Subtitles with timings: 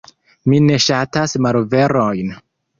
[0.53, 2.37] Mi ne ŝatas malverojn.